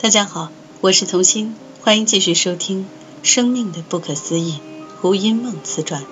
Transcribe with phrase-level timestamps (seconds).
[0.00, 2.84] 大家好，我是童心，欢迎继续收听
[3.24, 4.60] 《生命的不可思议》
[5.00, 6.04] 胡因梦自传。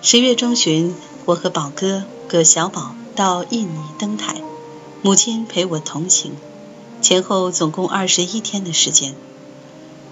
[0.00, 4.40] 十月中旬，我和宝哥葛小宝到印尼登台，
[5.02, 6.36] 母亲陪我同行，
[7.02, 9.16] 前后总共二十一天的时间。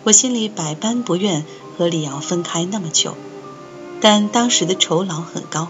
[0.03, 1.45] 我心里百般不愿
[1.79, 3.15] 和李瑶分开那么久，
[4.01, 5.69] 但当时的酬劳很高，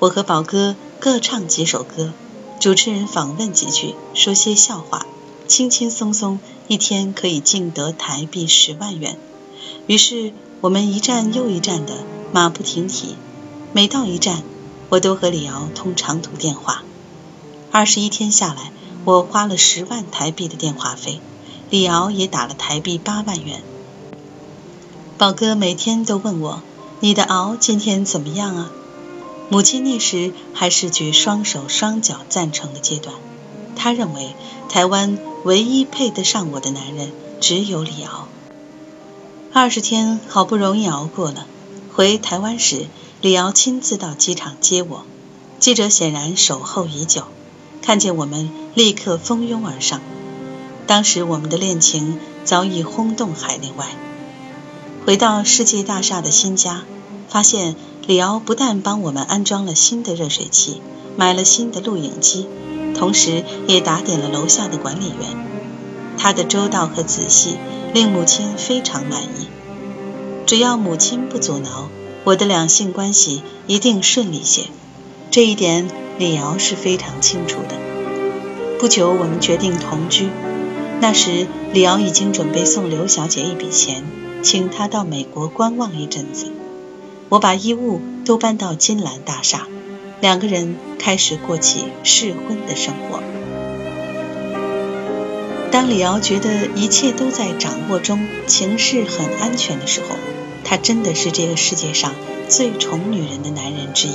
[0.00, 2.12] 我和宝哥各唱几首歌，
[2.60, 5.06] 主持人访问几句，说些笑话。
[5.46, 6.38] 轻轻松松，
[6.68, 9.18] 一天可以净得台币十万元。
[9.86, 11.98] 于是我们一站又一站的
[12.32, 13.16] 马不停蹄，
[13.74, 14.42] 每到一站，
[14.88, 16.82] 我都和李敖通长途电话。
[17.70, 18.72] 二十一天下来，
[19.04, 21.20] 我花了十万台币的电话费，
[21.68, 23.62] 李敖也打了台币八万元。
[25.18, 26.62] 宝哥每天都问我
[27.00, 28.72] ：“你的敖今天怎么样啊？”
[29.50, 33.14] 母亲那时还是举双手双脚赞成的阶段。
[33.76, 34.34] 他认为
[34.74, 38.26] 台湾唯一配得上我的男人只有李敖。
[39.52, 41.46] 二十天好不容易熬过了，
[41.92, 42.86] 回台湾时，
[43.20, 45.04] 李敖亲自到机场接我。
[45.60, 47.22] 记者显然守候已久，
[47.82, 50.00] 看见我们立刻蜂拥而上。
[50.88, 53.86] 当时我们的恋情早已轰动海内外。
[55.06, 56.82] 回到世界大厦的新家，
[57.28, 57.76] 发现
[58.08, 60.82] 李敖不但帮我们安装了新的热水器，
[61.16, 62.48] 买了新的录影机。
[62.94, 65.44] 同时，也打点了楼下的管理员。
[66.16, 67.56] 他的周到和仔细
[67.92, 69.48] 令母亲非常满意。
[70.46, 71.88] 只要母亲不阻挠，
[72.24, 74.64] 我的两性关系一定顺利些。
[75.30, 77.76] 这一点，李瑶是非常清楚的。
[78.78, 80.28] 不久，我们决定同居。
[81.00, 84.04] 那时，李瑶已经准备送刘小姐一笔钱，
[84.42, 86.52] 请她到美国观望一阵子。
[87.30, 89.66] 我把衣物都搬到金兰大厦。
[90.24, 93.22] 两个人开始过起试婚的生活。
[95.70, 100.16] 当李敖觉得一切都在掌握中，情势很安全的时候，
[100.64, 102.14] 他真的是这个世界上
[102.48, 104.14] 最宠女人的男人之一。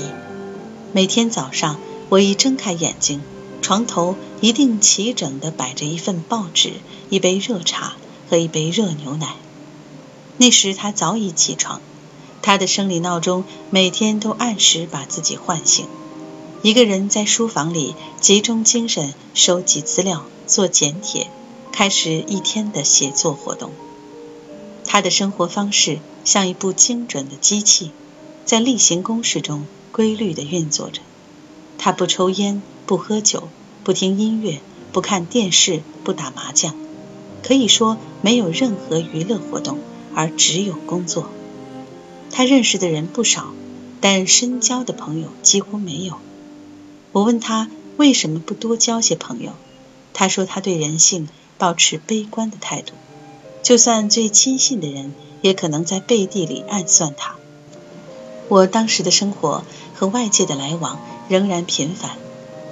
[0.94, 1.79] 每天早上，
[2.09, 3.22] 我一睁开眼睛，
[3.62, 6.72] 床头一定齐整地摆着一份报纸、
[7.12, 7.94] 一杯热茶
[8.31, 9.35] 和一杯热牛奶。
[10.38, 11.79] 那时他早已起床。
[12.41, 15.85] 他的生理闹钟每天都按时把自己唤醒。
[16.61, 21.27] 一个人在书房里集中精神收集资料、做简帖，
[21.71, 23.71] 开始一天的写作活动。
[24.83, 27.91] 他的生活方式像一部精准的机器，
[28.43, 31.01] 在例行公事中规律地运作着。
[31.77, 33.47] 他不抽烟，不喝酒，
[33.85, 34.59] 不听音乐，
[34.91, 36.75] 不看电视，不打麻将，
[37.41, 39.77] 可以说没有任何娱乐活动，
[40.13, 41.29] 而只有工作。
[42.31, 43.53] 他认识的人不少，
[44.01, 46.15] 但深交的朋友几乎没有。
[47.11, 49.51] 我问他为什么不多交些朋友，
[50.13, 51.27] 他说他对人性
[51.57, 52.93] 保持悲观的态度，
[53.63, 57.35] 就算最亲信的人，也可能在背地里暗算他。
[58.47, 59.63] 我当时的生活
[59.95, 62.17] 和外界的来往仍然频繁，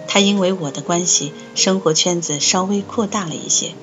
[0.07, 3.73] 他因为我的关系，生活圈子稍微扩大了一些，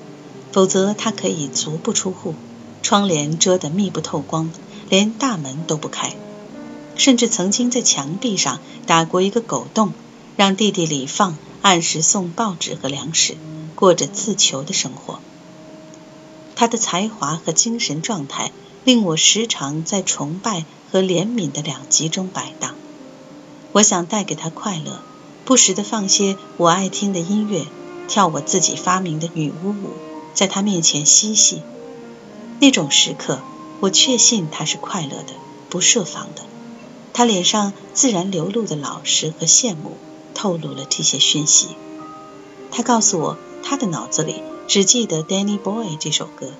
[0.51, 2.33] 否则他可以足不出户，
[2.81, 4.51] 窗帘遮得密不透光。
[4.87, 6.13] 连大门都不开，
[6.95, 9.93] 甚至曾经在墙壁上打过一个狗洞，
[10.35, 13.35] 让弟弟李放按时送报纸和粮食，
[13.75, 15.19] 过着自求的生活。
[16.55, 18.51] 他的才华和精神状态
[18.83, 22.75] 令我时常在崇拜和怜悯的两极中摆荡。
[23.71, 25.01] 我想带给他快乐，
[25.45, 27.65] 不时地放些我爱听的音乐，
[28.07, 29.91] 跳我自己发明的女巫舞，
[30.33, 31.61] 在他面前嬉戏。
[32.59, 33.41] 那种时刻。
[33.81, 35.33] 我确信他是快乐的，
[35.69, 36.43] 不设防的。
[37.11, 39.97] 他脸上自然流露的老实和羡慕，
[40.35, 41.69] 透露了这些讯息。
[42.69, 46.51] 他告诉我，他的脑子里只记得《Danny Boy》这首歌，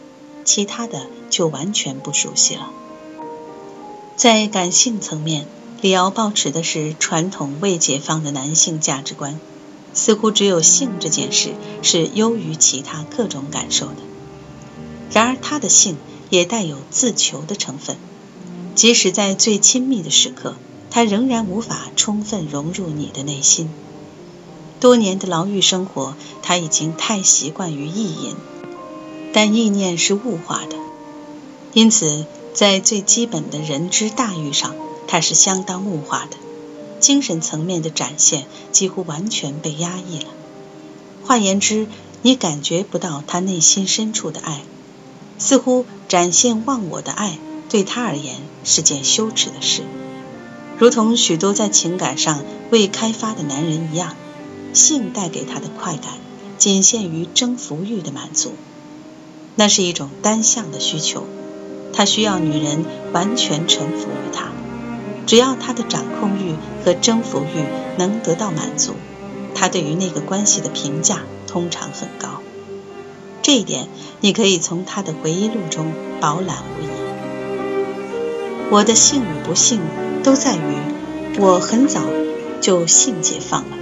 [0.43, 2.71] 其他的就完全不熟悉了。
[4.15, 5.45] 在感性层面，
[5.81, 9.39] 李敖抱持的是传统未解放的男性价值观，
[9.93, 11.53] 似乎只有性这件事
[11.83, 13.97] 是优于其他各种感受的。
[15.11, 15.97] 然而，他的性。
[16.31, 17.97] 也带有自求的成分，
[18.73, 20.55] 即使在最亲密的时刻，
[20.89, 23.69] 他仍然无法充分融入你的内心。
[24.79, 28.35] 多年的牢狱生活，他已经太习惯于意淫，
[29.33, 30.77] 但意念是物化的，
[31.73, 34.75] 因此在最基本的人之大欲上，
[35.07, 36.37] 他是相当物化的。
[36.99, 40.27] 精神层面的展现几乎完全被压抑了。
[41.23, 41.87] 换言之，
[42.21, 44.61] 你感觉不到他内心深处的爱。
[45.37, 47.37] 似乎展现忘我的爱
[47.69, 49.83] 对他而言是件羞耻的事，
[50.77, 54.15] 如同许多在情感上未开发的男人一样，
[54.73, 56.13] 性带给他的快感
[56.57, 58.53] 仅限于征服欲的满足，
[59.55, 61.25] 那是一种单向的需求。
[61.93, 62.83] 他需要女人
[63.13, 64.51] 完全臣服于他，
[65.25, 67.63] 只要他的掌控欲和征服欲
[67.97, 68.95] 能得到满足，
[69.53, 72.41] 他对于那个关系的评价通常很高。
[73.41, 73.87] 这一点
[74.19, 76.87] 你可以从他的回忆录中饱览无遗。
[78.71, 79.79] 我的性与不幸
[80.25, 82.01] 都在于我很早
[82.59, 83.77] 就性解放了。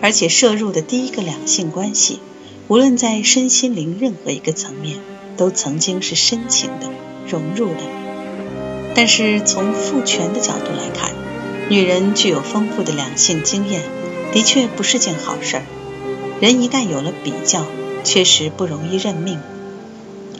[0.00, 2.18] 而且摄入的第一个两性关系，
[2.66, 4.96] 无论在身心灵任何一个层面，
[5.36, 6.88] 都曾经是深情的、
[7.28, 7.82] 融入的。
[8.94, 11.12] 但是从父权的角度来看，
[11.68, 13.82] 女人具有丰富的两性经验，
[14.32, 15.62] 的确不是件好事儿。
[16.40, 17.66] 人一旦有了比较，
[18.02, 19.38] 确实不容易认命。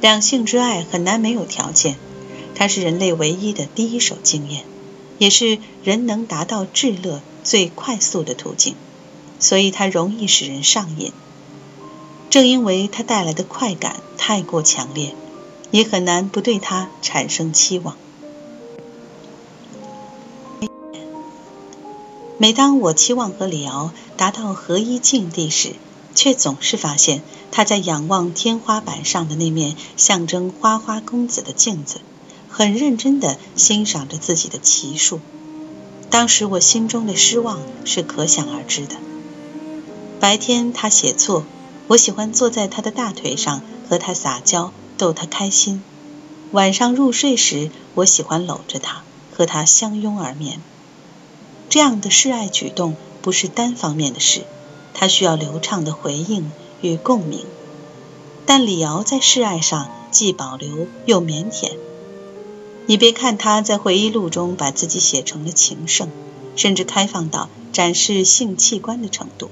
[0.01, 1.97] 两性之爱很难没有条件，
[2.55, 4.63] 它是人类唯一的第一手经验，
[5.19, 8.75] 也是人能达到至乐最快速的途径。
[9.39, 11.13] 所以它容易使人上瘾，
[12.31, 15.15] 正因为它带来的快感太过强烈，
[15.71, 17.97] 也很难不对它产生期望。
[22.39, 25.75] 每当我期望和李敖达到合一境地时，
[26.15, 32.01] 却总是发现他在仰望天花板上的那面象征花花公子的镜子，
[32.57, 35.21] 很认真地欣赏着自己的奇术。
[36.09, 38.97] 当时我心中的失望是可想而知的。
[40.21, 41.45] 白天他写作，
[41.87, 43.61] 我喜欢坐在他的大腿上
[43.91, 45.83] 和他撒娇，逗他开心。
[46.53, 49.03] 晚上入睡时，我喜欢搂着他，
[49.37, 50.63] 和他相拥而眠。
[51.69, 54.45] 这样的示爱举动不是单方面的事，
[54.95, 56.51] 他需要流畅的回应
[56.81, 57.45] 与共鸣。
[58.47, 61.73] 但李敖在示爱上既保留又腼腆。
[62.87, 66.09] 你别看他在回忆录中把自己写成了情圣，
[66.55, 69.51] 甚至开放到展示性器官的程度。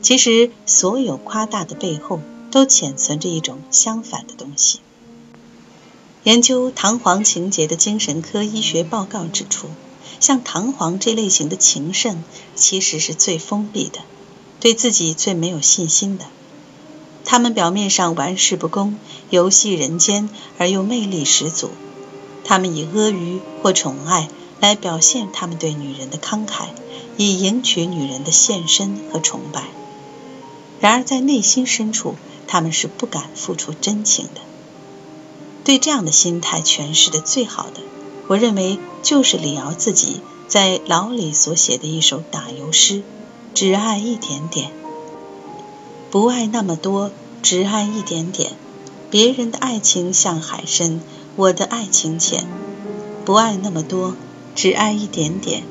[0.00, 2.20] 其实，所有夸大的背后，
[2.50, 4.80] 都潜存着一种相反的东西。
[6.24, 9.68] 研究唐璜情节的精神科医学报告指出，
[10.18, 12.24] 像唐璜这类型的情圣，
[12.54, 13.98] 其实是最封闭的，
[14.60, 16.24] 对自己最没有信心的。
[17.24, 18.96] 他们表面上玩世不恭、
[19.30, 20.28] 游戏人间，
[20.58, 21.70] 而又魅力十足。
[22.44, 24.28] 他们以阿谀或宠爱
[24.60, 26.66] 来表现他们对女人的慷慨，
[27.16, 29.64] 以赢取女人的献身和崇拜。
[30.80, 32.16] 然而，在内心深处，
[32.46, 34.40] 他们是不敢付出真情的。
[35.64, 37.80] 对这样的心态诠释的最好的，
[38.26, 43.02] 我认为就是李敖自己在牢里所写的一首打油诗
[43.54, 44.72] ：“只爱一点点，
[46.10, 47.12] 不爱那么多，
[47.42, 48.50] 只爱一点点。
[49.08, 51.00] 别人的爱情像海深，
[51.36, 52.46] 我的爱情浅。
[53.24, 54.16] 不爱那么多，
[54.54, 55.62] 只爱一点点。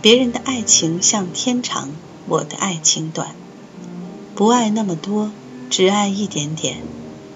[0.00, 1.90] 别人的爱情像天长，
[2.26, 3.34] 我的爱情短。”
[4.34, 5.30] 不爱那么多，
[5.70, 6.78] 只爱一点点。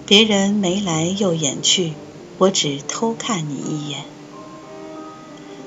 [0.07, 1.93] 别人眉来又眼去，
[2.39, 4.05] 我只偷看你一眼。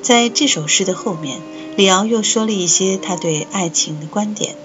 [0.01, 1.39] 在这首诗的后面，
[1.77, 4.55] 李敖又说了一些他对爱情的观点，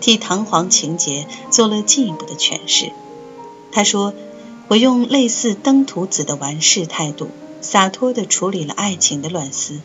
[0.00, 2.90] 替唐璜情节做了进一步的诠释。
[3.70, 4.14] 他说
[4.68, 7.30] ：“我用类似登徒子的玩世态度，
[7.60, 9.80] 洒脱地处理了爱情的乱丝。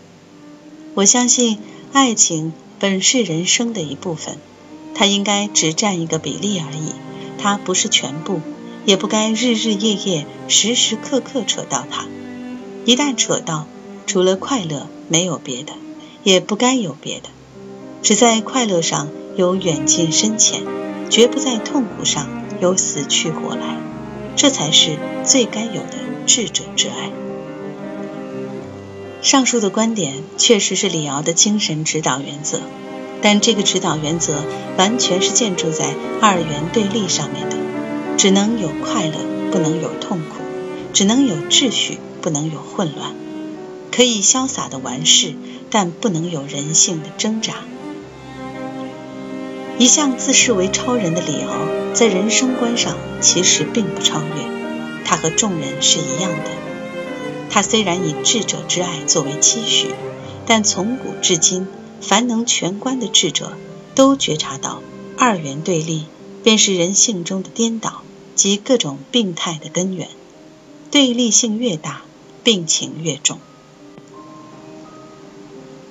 [0.96, 1.60] 我相信，
[1.94, 4.38] 爱情本是人生的一部分。”
[4.94, 6.92] 它应该只占一个比例而已，
[7.40, 8.42] 它不是全部，
[8.86, 12.06] 也不该日日夜夜、时时刻刻扯到它。
[12.86, 13.68] 一旦扯到，
[14.06, 15.74] 除了快乐没有别的，
[16.24, 17.30] 也不该有别的，
[18.04, 20.64] 只在快乐上有远近深浅，
[21.10, 22.28] 绝不在痛苦上
[22.60, 23.78] 有死去活来，
[24.36, 27.12] 这才是最该有的智者之爱。
[29.22, 32.60] 上述的观点确实是李敖的精神指导原则。
[33.24, 34.44] 但这个指导原则
[34.80, 37.56] 完全是建筑在二元对立上面的，
[38.18, 39.14] 只能有快乐，
[39.52, 40.42] 不能有痛苦；
[40.92, 43.14] 只能有秩序，不能有混乱。
[43.92, 45.36] 可以潇洒的玩世，
[45.70, 47.58] 但不能有人性的挣扎。
[49.80, 56.50] 一向自视为超人的李敖，在人生观上其实并不超越，他和众人是一样的。
[57.50, 59.88] 他虽然以智者之爱作为期许，
[60.46, 61.68] 但从古至今。
[62.02, 63.54] 凡能全观的智者，
[63.94, 64.82] 都觉察到
[65.20, 66.06] 二元对立
[66.44, 68.02] 便是人性中的颠倒
[68.34, 70.08] 及各种病态的根源。
[70.90, 72.02] 对立性越大，
[72.44, 73.38] 病情越重。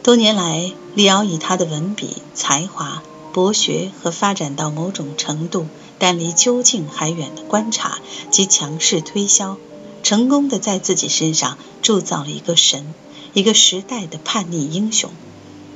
[0.03, 5.67] 多年来，李敖以他的文笔、才华、博学和发展到某种程度
[5.99, 7.99] 但离究竟还远的观察
[8.31, 9.57] 及强势推销，
[10.03, 12.95] 成功的在自己身上铸造了一个神，
[13.35, 15.11] 一个时代的叛逆英雄。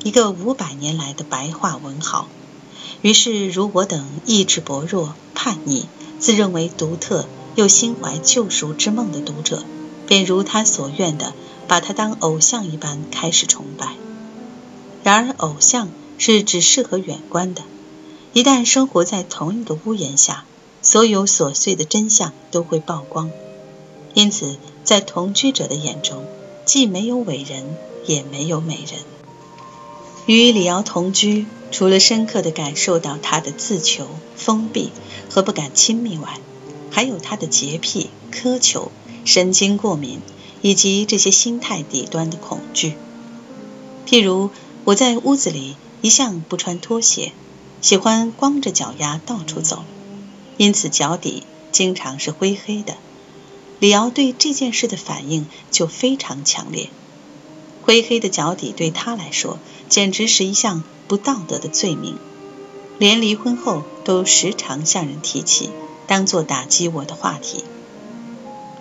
[0.02, 2.26] 一个五百年来的白话文豪，
[3.00, 5.86] 于是，如我等意志薄弱、叛逆、
[6.18, 9.62] 自认为独特又心怀救赎之梦的读者，
[10.06, 11.32] 便如他所愿的，
[11.68, 13.94] 把他当偶像一般开始崇拜。
[15.02, 17.62] 然而，偶像是只适合远观的，
[18.32, 20.44] 一旦生活在同一个屋檐下，
[20.82, 23.30] 所有琐碎的真相都会曝光。
[24.14, 26.24] 因此，在同居者的眼中，
[26.64, 29.00] 既没有伟人，也没有美人。
[30.26, 34.06] 与李瑶同居，除了深刻地感受到他的自求、
[34.36, 34.90] 封闭
[35.28, 36.38] 和不敢亲密外，
[36.90, 38.92] 还有他的洁癖、苛求、
[39.24, 40.20] 神经过敏，
[40.62, 42.94] 以及这些心态底端的恐惧。
[44.06, 44.50] 譬如，
[44.84, 47.32] 我在屋子里一向不穿拖鞋，
[47.80, 49.84] 喜欢光着脚丫到处走，
[50.58, 52.96] 因此脚底经常是灰黑的。
[53.78, 56.90] 李敖对这件事的反应就非常强烈。
[57.82, 59.58] 灰黑的脚底对他来说
[59.88, 62.18] 简直是一项不道德的罪名，
[62.98, 65.70] 连离婚后都时常向人提起，
[66.06, 67.64] 当作打击我的话题。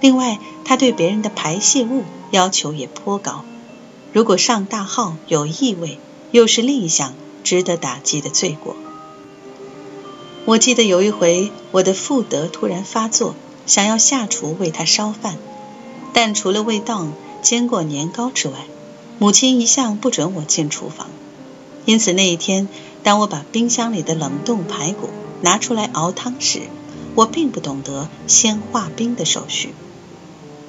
[0.01, 3.45] 另外，他对别人的排泄物要求也颇高，
[4.11, 5.99] 如果上大号有异味，
[6.33, 7.13] 又是另一项
[7.43, 8.75] 值得打击的罪过。
[10.45, 13.35] 我记得有一回，我的妇德突然发作，
[13.67, 15.37] 想要下厨为他烧饭，
[16.11, 17.07] 但除了味道
[17.43, 18.55] 煎过年糕之外，
[19.19, 21.07] 母亲一向不准我进厨房，
[21.85, 22.67] 因此那一天，
[23.03, 25.09] 当我把冰箱里的冷冻排骨
[25.41, 26.63] 拿出来熬汤时，
[27.13, 29.69] 我并不懂得先化冰的手续。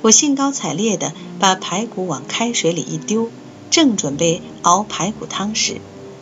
[0.03, 3.31] 我兴高采烈地把排骨往开水里一丢，
[3.75, 5.81] 正准备熬排骨汤时，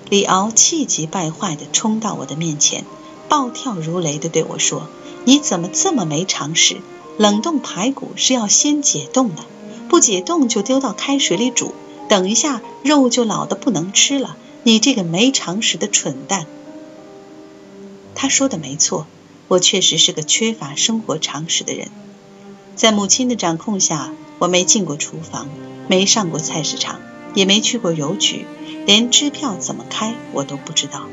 [0.09, 2.87] 李敖气急败坏地冲到我的面前，
[3.29, 4.89] 暴跳如雷地对我说
[5.27, 6.79] ：“你怎么这么没常识？
[7.19, 9.43] 冷冻排骨是要先解冻的，
[9.91, 11.75] 不解冻就丢到开水里煮。”
[12.09, 14.35] 等一下，肉就老的不能吃了。
[14.63, 16.47] 你这个没常识的蠢蛋！
[18.15, 19.07] 他说的没错，
[19.49, 21.91] 我确实是个缺乏生活常识的人。
[22.77, 25.49] 在母亲的掌控下，我没进过厨房，
[25.87, 26.99] 没上过菜市场，
[27.35, 28.47] 也没去过邮局，
[28.87, 31.07] 连支票怎么开我都不知道。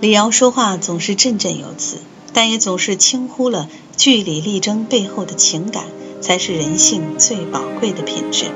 [0.00, 1.98] 李瑶说话总是振振有词，
[2.32, 5.84] 但也总是轻忽了据理力争背后的情感，
[6.20, 8.46] 才是人性最宝贵的品质。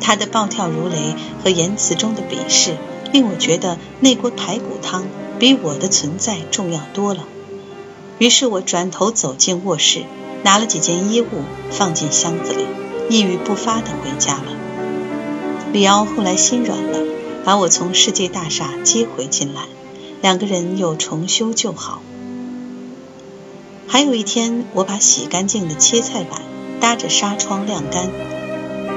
[0.00, 2.76] 他的暴跳如雷和言辞中的鄙视，
[3.12, 5.06] 令我觉得那锅排骨汤
[5.38, 7.24] 比我的存在重要多了。
[8.18, 10.04] 于是我转头走进卧室，
[10.44, 11.26] 拿了几件衣物
[11.70, 12.64] 放进箱子里，
[13.10, 14.57] 一语不发地回家了。
[15.70, 16.98] 李敖后来心软了，
[17.44, 19.62] 把我从世界大厦接回进来，
[20.22, 22.00] 两个人又重修旧好。
[23.86, 26.40] 还有一天，我把洗干净的切菜板
[26.80, 28.08] 搭着纱窗晾干。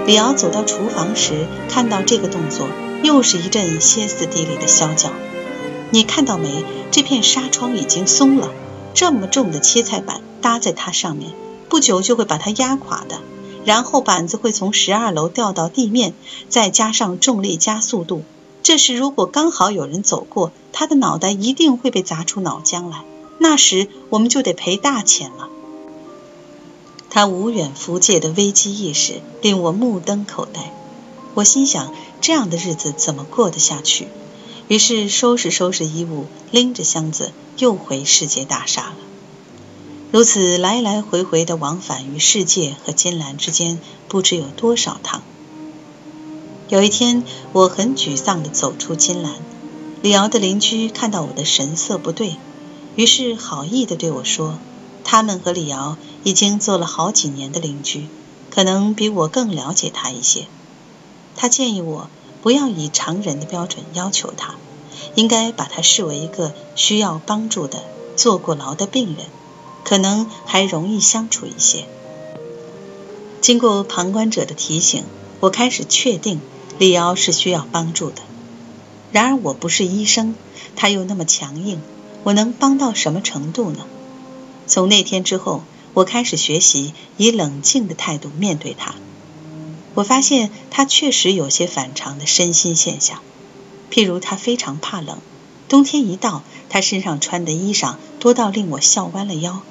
[0.07, 2.67] 李敖走到厨房时，看到这个动作，
[3.03, 5.11] 又是一阵歇斯底里的啸叫。
[5.89, 6.63] 你看到没？
[6.89, 8.49] 这片纱窗已经松了，
[8.93, 11.31] 这么重的切菜板搭在它上面，
[11.67, 13.19] 不久就会把它压垮的。
[13.65, 16.13] 然后板子会从十二楼掉到地面，
[16.49, 18.23] 再加上重力加速度。
[18.63, 23.03] 这时如果刚好有人走过，他的脑袋一定会被砸出脑浆来。
[23.39, 25.49] 那时我们就得赔大钱了。
[27.09, 30.71] 他无远弗届的危机意识令我目瞪口呆，
[31.33, 34.07] 我心想这样的日子怎么过得下去？
[34.67, 38.95] 于是收拾收拾衣物，拎着箱子又回世界大厦了。
[40.11, 45.23] 如此来来回回的往返于世界和金兰之间，不知有多少趟。
[46.67, 49.35] 有一天，我很沮丧地走出金兰，
[50.01, 52.35] 李敖的邻居看到我的神色不对，
[52.97, 54.59] 于是好意地对我说。
[55.05, 58.07] 他们和李敖已经做了好几年的邻居，
[58.49, 60.45] 可能比我更了解他一些。
[61.37, 62.09] 他建议我
[62.41, 64.55] 不要以常人的标准要求他，
[65.15, 67.81] 应该把他视为一个需要帮助的
[68.17, 69.25] 坐过牢的病人，
[69.83, 71.85] 可能还容易相处一些。
[73.41, 75.03] 经过旁观者的提醒，
[75.39, 76.39] 我开始确定
[76.77, 78.21] 李瑶是需要帮助的。
[79.11, 80.35] 然而我不是医生，
[80.75, 81.81] 他又那么强硬，
[82.23, 83.85] 我能帮到什么程度呢？
[84.67, 88.95] 从那天之后，我开始学习以冷静的态度面对他。
[89.95, 93.19] 我发现他确实有些反常的身心现象，
[93.91, 95.17] 譬如他非常怕冷，
[95.71, 99.61] 冬天一到，他身上穿的衣裳多到令我笑弯了腰。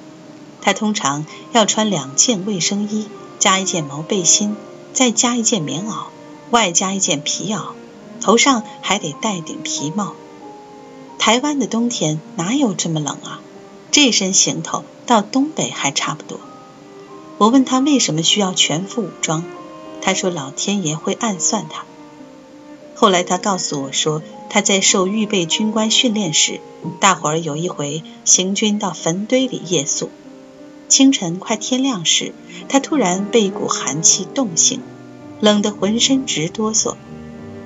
[0.59, 4.57] 他通常要穿两件卫生衣，加一件毛背心，
[4.93, 6.05] 再加一件棉袄，
[6.49, 7.73] 外加一件皮袄，
[8.19, 10.13] 头上还得戴顶皮帽。
[11.19, 13.39] 台湾的冬天哪有这么冷啊？
[13.91, 16.39] 这身行头到东北还差不多。
[17.37, 19.43] 我问他为什么需要全副武装，
[20.01, 21.83] 他说老天爷会暗算他。
[22.95, 26.59] 后来他告诉我说，他在受预备军官训练时，
[26.99, 30.09] 大伙儿有一回行军到坟堆里夜宿。
[30.89, 32.33] 清晨快天亮时，
[32.67, 34.81] 他突然被一股寒气冻醒，
[35.39, 36.95] 冷得浑身直哆嗦。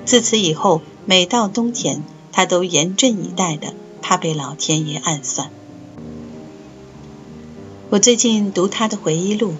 [0.04, 5.50] 自此以后，每到冬天，他都严阵以待的，怕被老天爷暗算。
[7.90, 9.56] 我最近读他的回忆录，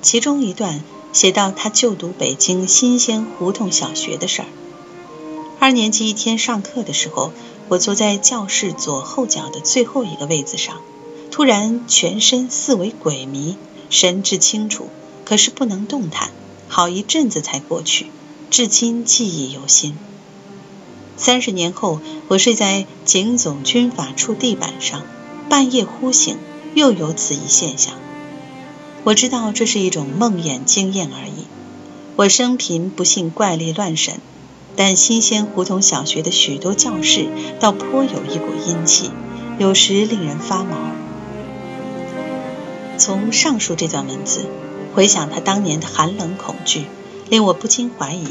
[0.00, 0.80] 其中一段
[1.12, 4.48] 写到他就读北京新鲜胡同小学的事儿。
[5.60, 7.32] 二年级一天上课的时候，
[7.68, 10.76] 我坐在教室左后角的最后一个位子上，
[11.32, 13.56] 突然全身似为鬼迷，
[13.90, 14.88] 神志清楚，
[15.24, 16.30] 可是不能动弹，
[16.68, 18.06] 好一阵子才过去，
[18.50, 19.96] 至今记忆犹新。
[21.16, 25.02] 三十年后，我睡在警总军法处地板上，
[25.48, 26.38] 半夜忽醒，
[26.74, 27.94] 又有此一现象。
[29.02, 31.46] 我知道这是一种梦魇经验而已。
[32.14, 34.20] 我生平不信怪力乱神。
[34.78, 37.26] 但新鲜胡同小学的许多教室
[37.58, 39.10] 倒颇有一股阴气，
[39.58, 40.76] 有时令人发毛。
[42.96, 44.44] 从上述这段文字
[44.94, 46.84] 回想他当年的寒冷恐惧，
[47.28, 48.28] 令我不禁怀疑，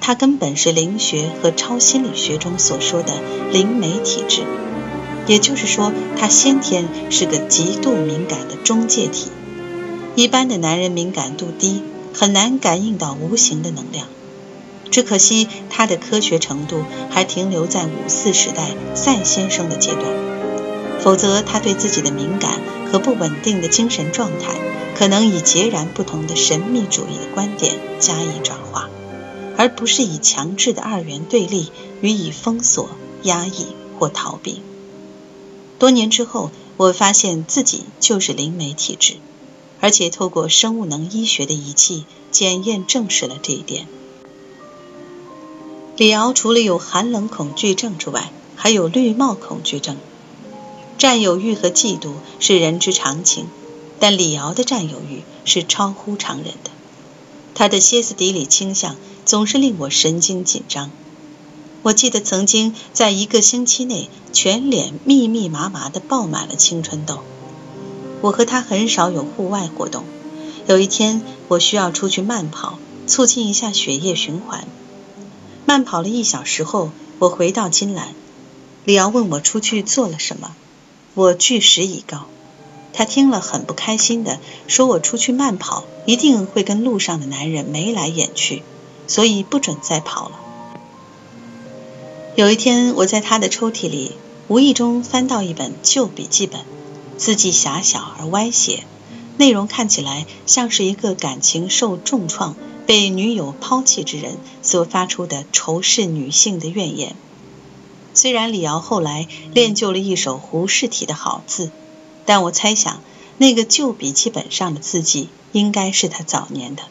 [0.00, 3.12] 他根本是灵学和超心理学中所说的
[3.52, 4.40] 灵媒体质，
[5.26, 9.30] 也就是说，他先天是个极度敏感的中介体。
[10.16, 11.82] 一般的男人敏感度低，
[12.14, 14.06] 很难感应到无形的能量。
[14.90, 20.04] 只可惜他的科学程度还停留在五四时代赛先生的阶段，
[21.00, 24.58] 否则他对自己的敏感和不稳定的精神状态，
[24.96, 28.90] 可能以截然不同的神秘主义的观点加以转化，
[29.56, 31.70] 而不是以强制的二元对立
[32.00, 32.90] 予以封锁、
[33.22, 33.66] 压抑
[33.98, 34.60] 或逃避。
[35.78, 39.14] 多年之后，我发现自己就是灵媒体质，
[39.80, 43.86] 而且透过生物能医学的仪器检验证实了这一点。
[46.00, 49.98] 李敖除了有寒冷恐惧症之外，还有绿帽恐惧症。
[50.96, 53.44] 占有欲和嫉妒是人之常情，
[53.98, 56.70] 但李敖的占有欲是超乎常人的。
[57.54, 60.90] 他的歇斯底里倾向总是令我神经紧张。
[61.82, 67.18] 我记得曾经在一个星期内，全脸密密麻麻地爆满了青春痘。
[68.22, 70.04] 我和他很少有户外活动。
[70.66, 74.66] 有一天，我需要出去慢跑，促进一下血液循环。
[75.70, 78.08] 慢跑了一小时后，我回到金兰。
[78.84, 80.56] 李敖问我出去做了什么，
[81.14, 82.26] 我据实以告。
[82.92, 88.64] 他听了很不开心的说：“我出去慢跑，一定会跟路上的男人眉来眼去，
[89.06, 90.40] 所以不准再跑了。”
[92.34, 94.16] 有一天，我在他的抽屉里
[94.48, 96.62] 无意中翻到一本旧笔记本，
[97.16, 98.82] 字迹狭小而歪斜，
[99.36, 102.56] 内容看起来像是一个感情受重创。
[102.90, 107.14] 被女友抛弃之人所发出的仇视女性的怨言。
[108.14, 111.70] 虽然李敖后来练就了一手胡适体的好字，
[112.26, 113.00] 但我猜想
[113.38, 116.82] 那个旧笔记本上的字迹应该是他早年的。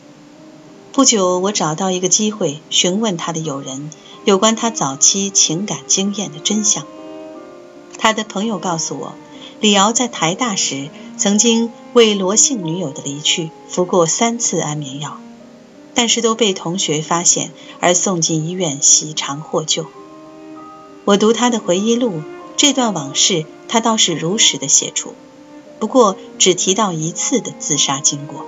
[0.93, 3.89] 不久，我找到一个机会询问他的友人
[4.23, 6.85] 有关他早期情感经验的真相。
[7.97, 9.15] 他的朋友告诉我，
[9.59, 15.19] 李敖在台大时曾经为罗姓女友的离去服过三次安眠药。
[15.99, 19.85] 但是都被同学发现，而送进医院洗肠获救。
[21.03, 22.21] 我读他的回忆录，
[22.55, 25.13] 这段往事他倒是如实的写出，
[25.77, 28.45] 不过只提到一次的自杀经过。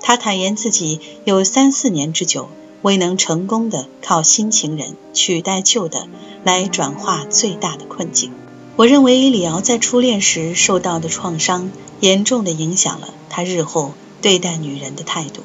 [0.00, 2.48] 他坦言自己有三四年之久
[2.82, 6.08] 未能成功的靠新情人取代旧的
[6.42, 8.32] 来转化最大的困境。
[8.74, 15.42] 我认为李敖在初恋时受到的创伤，严重的影响了他日后对待女人的态度。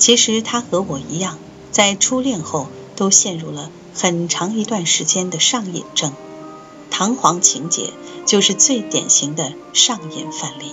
[0.00, 1.38] 其实他和我一样，
[1.70, 6.14] 在初恋后都陷入了很长一段时间的上瘾症，
[6.90, 7.92] 弹簧情节
[8.24, 10.72] 就是最典型的上瘾范例。